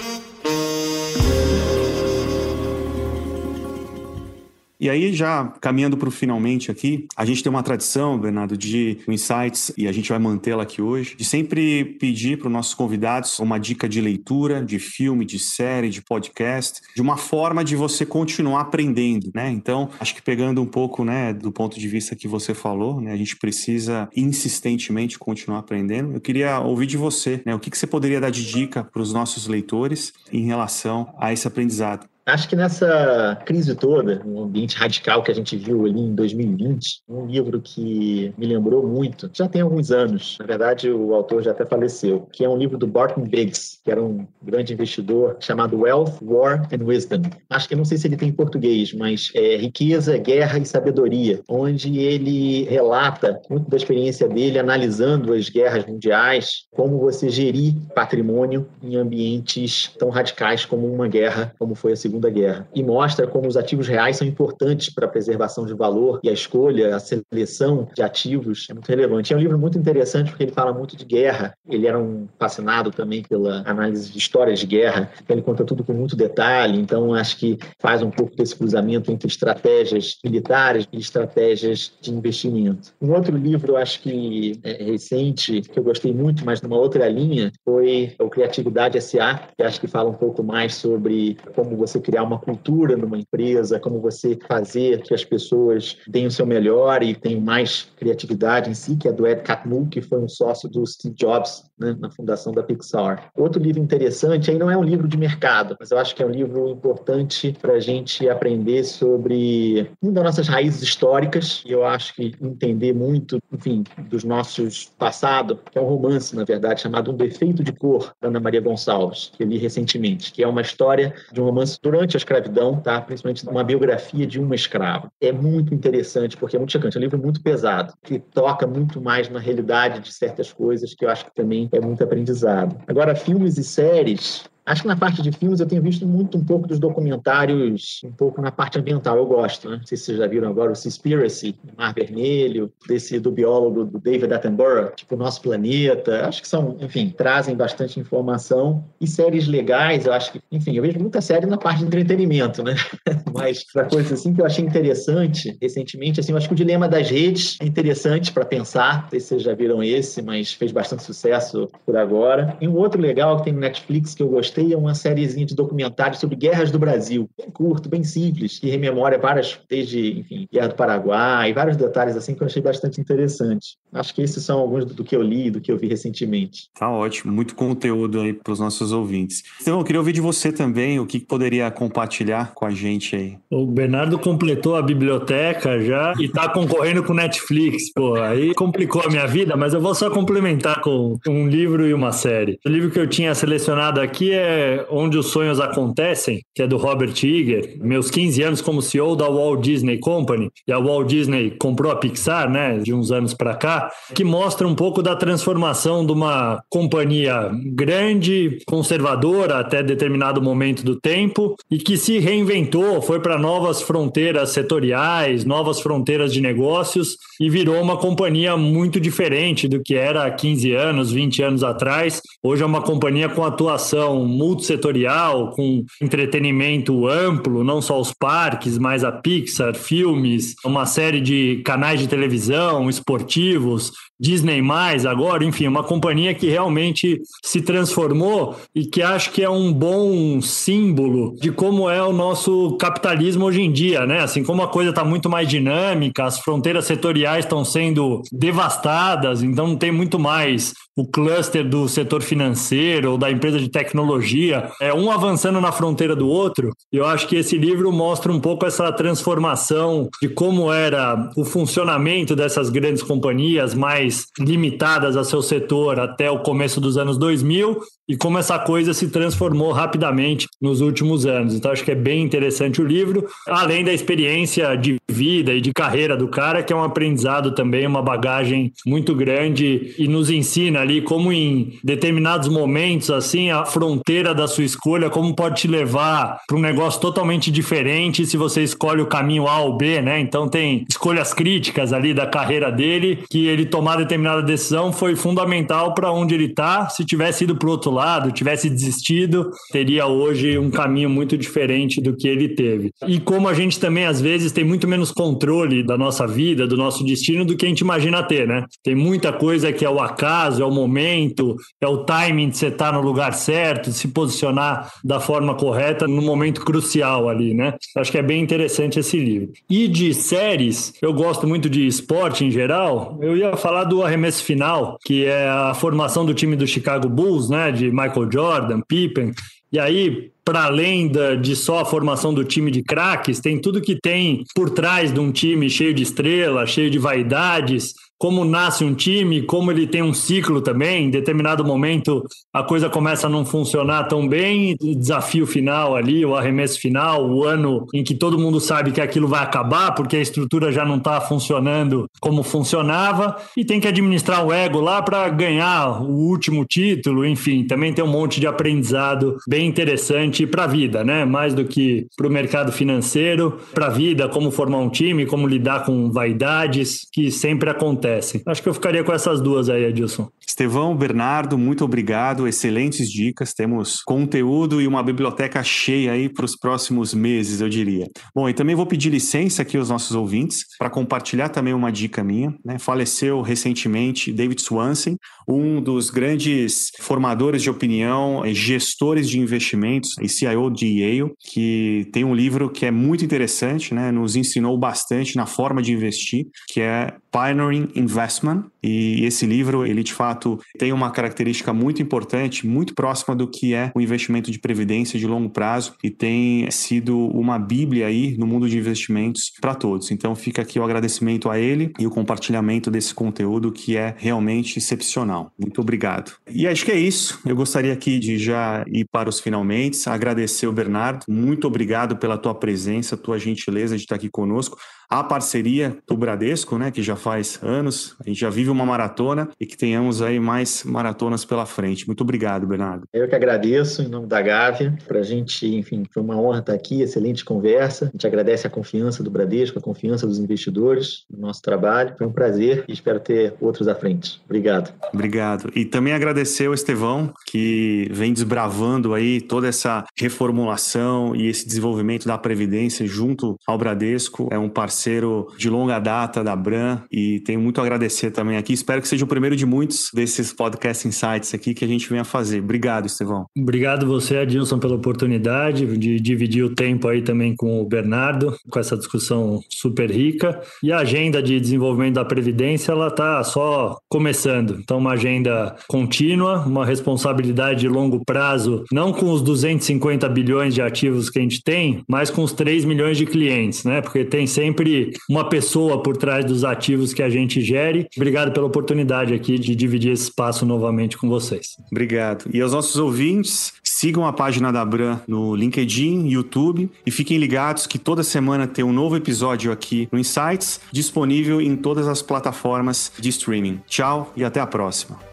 [4.81, 8.97] E aí, já caminhando para o finalmente aqui, a gente tem uma tradição, Bernardo, de
[9.07, 13.37] insights, e a gente vai mantê-la aqui hoje, de sempre pedir para os nossos convidados
[13.37, 18.07] uma dica de leitura, de filme, de série, de podcast, de uma forma de você
[18.07, 19.51] continuar aprendendo, né?
[19.51, 23.11] Então, acho que pegando um pouco, né, do ponto de vista que você falou, né,
[23.11, 26.15] a gente precisa insistentemente continuar aprendendo.
[26.15, 29.03] Eu queria ouvir de você, né, o que, que você poderia dar de dica para
[29.03, 32.10] os nossos leitores em relação a esse aprendizado?
[32.25, 37.01] Acho que nessa crise toda, no ambiente radical que a gente viu ali em 2020,
[37.09, 41.49] um livro que me lembrou muito, já tem alguns anos, na verdade o autor já
[41.49, 45.79] até faleceu, que é um livro do Barton Biggs, que era um grande investidor, chamado
[45.79, 47.23] Wealth, War and Wisdom.
[47.49, 51.41] Acho que não sei se ele tem em português, mas é Riqueza, Guerra e Sabedoria,
[51.49, 58.67] onde ele relata muito da experiência dele analisando as guerras mundiais, como você gerir patrimônio
[58.83, 63.25] em ambientes tão radicais como uma guerra, como foi a Segunda Segunda Guerra e mostra
[63.25, 66.99] como os ativos reais são importantes para a preservação de valor e a escolha, a
[66.99, 69.33] seleção de ativos é muito relevante.
[69.33, 71.53] É um livro muito interessante porque ele fala muito de guerra.
[71.69, 75.09] Ele era um fascinado também pela análise de histórias de guerra.
[75.29, 76.77] Ele conta tudo com muito detalhe.
[76.77, 82.93] Então acho que faz um pouco desse cruzamento entre estratégias militares e estratégias de investimento.
[83.01, 87.53] Um outro livro, acho que é recente, que eu gostei muito, mas numa outra linha,
[87.63, 92.23] foi o Criatividade SA, que acho que fala um pouco mais sobre como você criar
[92.23, 97.15] uma cultura numa empresa, como você fazer que as pessoas deem o seu melhor e
[97.15, 100.85] tenham mais criatividade em si, que é do Ed Catmull, que foi um sócio do
[100.85, 103.31] Steve Jobs né, na fundação da Pixar.
[103.35, 106.25] Outro livro interessante, aí não é um livro de mercado, mas eu acho que é
[106.25, 111.85] um livro importante para a gente aprender sobre uma das nossas raízes históricas, e eu
[111.85, 117.11] acho que entender muito, enfim, dos nossos passados, que é um romance, na verdade, chamado
[117.11, 120.61] Um Defeito de Cor, da Ana Maria Gonçalves, que eu li recentemente, que é uma
[120.61, 123.01] história de um romance durante a escravidão, tá?
[123.01, 125.11] principalmente uma biografia de uma escrava.
[125.19, 129.01] É muito interessante, porque é muito chocante, é um livro muito pesado, que toca muito
[129.01, 132.77] mais na realidade de certas coisas, que eu acho que também é muito aprendizado.
[132.87, 136.45] Agora, filmes e séries, Acho que na parte de filmes eu tenho visto muito um
[136.45, 139.17] pouco dos documentários, um pouco na parte ambiental.
[139.17, 139.77] Eu gosto, né?
[139.77, 143.99] Não sei se vocês já viram agora o Seaspiracy, Mar Vermelho, desse do biólogo do
[143.99, 146.27] David Attenborough, tipo Nosso Planeta.
[146.27, 148.83] Acho que são, enfim, trazem bastante informação.
[148.99, 152.63] E séries legais, eu acho que, enfim, eu vejo muita série na parte de entretenimento,
[152.63, 152.75] né?
[153.33, 156.87] Mas para coisa assim que eu achei interessante recentemente, assim, eu acho que o Dilema
[156.87, 159.03] das Redes é interessante para pensar.
[159.03, 162.55] Não sei se vocês já viram esse, mas fez bastante sucesso por agora.
[162.61, 165.45] E um outro legal que tem no Netflix que eu gostei gostei é uma sériezinha
[165.45, 170.47] de documentários sobre guerras do Brasil, bem curto, bem simples, que rememora várias, desde, enfim,
[170.51, 173.77] Guerra do Paraguai, vários detalhes assim que eu achei bastante interessante.
[173.93, 176.69] Acho que esses são alguns do, do que eu li, do que eu vi recentemente.
[176.77, 179.43] Tá ótimo, muito conteúdo aí para os nossos ouvintes.
[179.61, 183.37] Então, eu queria ouvir de você também o que poderia compartilhar com a gente aí.
[183.49, 189.09] O Bernardo completou a biblioteca já e está concorrendo com Netflix, pô, aí complicou a
[189.09, 192.59] minha vida, mas eu vou só complementar com um livro e uma série.
[192.65, 196.67] O livro que eu tinha selecionado aqui é é Onde os Sonhos Acontecem, que é
[196.67, 201.07] do Robert Iger, meus 15 anos como CEO da Walt Disney Company, e a Walt
[201.07, 205.15] Disney comprou a Pixar, né, de uns anos para cá, que mostra um pouco da
[205.15, 213.01] transformação de uma companhia grande, conservadora até determinado momento do tempo, e que se reinventou,
[213.01, 219.67] foi para novas fronteiras setoriais, novas fronteiras de negócios, e virou uma companhia muito diferente
[219.67, 222.21] do que era há 15 anos, 20 anos atrás.
[222.43, 229.03] Hoje é uma companhia com atuação multissetorial, com entretenimento amplo, não só os parques, mas
[229.03, 233.91] a Pixar, filmes, uma série de canais de televisão, esportivos,
[234.21, 234.61] Disney
[235.09, 240.39] agora, enfim, uma companhia que realmente se transformou e que acho que é um bom
[240.39, 244.19] símbolo de como é o nosso capitalismo hoje em dia, né?
[244.19, 249.67] Assim como a coisa está muito mais dinâmica, as fronteiras setoriais estão sendo devastadas, então
[249.67, 254.93] não tem muito mais o cluster do setor financeiro ou da empresa de tecnologia, é
[254.93, 256.71] um avançando na fronteira do outro.
[256.91, 262.35] Eu acho que esse livro mostra um pouco essa transformação de como era o funcionamento
[262.35, 267.79] dessas grandes companhias mais mais limitadas a seu setor até o começo dos anos 2000
[268.11, 271.55] e como essa coisa se transformou rapidamente nos últimos anos.
[271.55, 275.71] Então, acho que é bem interessante o livro, além da experiência de vida e de
[275.71, 280.81] carreira do cara, que é um aprendizado também, uma bagagem muito grande e nos ensina
[280.81, 286.41] ali como em determinados momentos, assim, a fronteira da sua escolha, como pode te levar
[286.45, 290.19] para um negócio totalmente diferente se você escolhe o caminho A ou B, né?
[290.19, 295.93] Então, tem escolhas críticas ali da carreira dele, que ele tomar determinada decisão foi fundamental
[295.93, 296.89] para onde ele está.
[296.89, 302.01] Se tivesse ido para o outro lado, tivesse desistido, teria hoje um caminho muito diferente
[302.01, 302.91] do que ele teve.
[303.07, 306.77] E como a gente também, às vezes, tem muito menos controle da nossa vida, do
[306.77, 308.65] nosso destino, do que a gente imagina ter, né?
[308.83, 312.67] Tem muita coisa que é o acaso, é o momento, é o timing de você
[312.67, 317.73] estar no lugar certo, de se posicionar da forma correta no momento crucial ali, né?
[317.97, 319.49] Acho que é bem interessante esse livro.
[319.69, 323.17] E de séries, eu gosto muito de esporte em geral.
[323.21, 327.49] Eu ia falar do Arremesso Final, que é a formação do time do Chicago Bulls,
[327.49, 327.73] né?
[327.73, 329.33] De Michael Jordan, Pippen.
[329.69, 331.11] E aí, para além
[331.41, 335.19] de só a formação do time de craques, tem tudo que tem por trás de
[335.19, 340.03] um time cheio de estrelas, cheio de vaidades, como nasce um time, como ele tem
[340.03, 341.05] um ciclo também.
[341.05, 346.23] Em determinado momento a coisa começa a não funcionar tão bem, o desafio final ali,
[346.23, 350.17] o arremesso final, o ano em que todo mundo sabe que aquilo vai acabar porque
[350.17, 355.01] a estrutura já não está funcionando como funcionava e tem que administrar o ego lá
[355.01, 357.25] para ganhar o último título.
[357.25, 361.25] Enfim, também tem um monte de aprendizado bem interessante para a vida, né?
[361.25, 365.47] Mais do que para o mercado financeiro, para a vida, como formar um time, como
[365.47, 367.67] lidar com vaidades que sempre
[368.11, 368.41] acontecem acontece.
[368.45, 370.29] Acho que eu ficaria com essas duas aí, Edilson.
[370.45, 372.47] Estevão, Bernardo, muito obrigado.
[372.47, 373.53] Excelentes dicas.
[373.53, 378.07] Temos conteúdo e uma biblioteca cheia aí para os próximos meses, eu diria.
[378.35, 382.23] Bom, e também vou pedir licença aqui aos nossos ouvintes para compartilhar também uma dica
[382.23, 382.53] minha.
[382.65, 382.77] Né?
[382.77, 385.15] Faleceu recentemente David Swanson,
[385.47, 392.23] um dos grandes formadores de opinião, gestores de investimentos e CIO de Yale, que tem
[392.23, 394.11] um livro que é muito interessante, né?
[394.11, 398.65] nos ensinou bastante na forma de investir, que é Pioneering Investment.
[398.83, 403.73] E esse livro, ele de fato tem uma característica muito importante, muito próxima do que
[403.73, 408.47] é o investimento de previdência de longo prazo e tem sido uma bíblia aí no
[408.47, 410.11] mundo de investimentos para todos.
[410.11, 414.79] Então fica aqui o agradecimento a ele e o compartilhamento desse conteúdo que é realmente
[414.79, 415.51] excepcional.
[415.59, 416.33] Muito obrigado.
[416.49, 417.39] E acho que é isso.
[417.45, 421.25] Eu gostaria aqui de já ir para os finalmente, agradecer o Bernardo.
[421.29, 424.77] Muito obrigado pela tua presença, tua gentileza de estar aqui conosco
[425.11, 429.49] a parceria do Bradesco, né, que já faz anos, a gente já vive uma maratona
[429.59, 432.07] e que tenhamos aí mais maratonas pela frente.
[432.07, 433.03] Muito obrigado, Bernardo.
[433.13, 434.97] Eu que agradeço em nome da Gávea.
[435.07, 438.05] Para a gente, enfim, foi uma honra estar aqui, excelente conversa.
[438.05, 442.15] A gente agradece a confiança do Bradesco, a confiança dos investidores no nosso trabalho.
[442.17, 444.41] Foi um prazer e espero ter outros à frente.
[444.45, 444.91] Obrigado.
[445.13, 445.71] Obrigado.
[445.75, 452.25] E também agradecer ao Estevão, que vem desbravando aí toda essa reformulação e esse desenvolvimento
[452.25, 454.47] da Previdência junto ao Bradesco.
[454.51, 458.73] É um parceiro de longa data da Bran e tenho muito a agradecer também aqui.
[458.73, 462.23] Espero que seja o primeiro de muitos desses podcast insights aqui que a gente venha
[462.23, 462.59] fazer.
[462.59, 463.45] Obrigado, Estevão.
[463.57, 468.79] Obrigado você, Adilson, pela oportunidade de dividir o tempo aí também com o Bernardo, com
[468.79, 470.61] essa discussão super rica.
[470.81, 474.77] E a agenda de desenvolvimento da Previdência, ela está só começando.
[474.79, 480.81] Então, uma agenda contínua, uma responsabilidade de longo prazo, não com os 250 bilhões de
[480.81, 484.01] ativos que a gente tem, mas com os 3 milhões de clientes, né?
[484.01, 488.07] Porque tem sempre uma pessoa por trás dos ativos que a gente gere.
[488.15, 491.75] Obrigado pela oportunidade aqui de dividir esse espaço novamente com vocês.
[491.91, 492.45] Obrigado.
[492.53, 497.85] E aos nossos ouvintes, Sigam a página da Bran no LinkedIn, YouTube e fiquem ligados
[497.85, 503.11] que toda semana tem um novo episódio aqui no Insights, disponível em todas as plataformas
[503.19, 503.79] de streaming.
[503.87, 505.30] Tchau e até a próxima.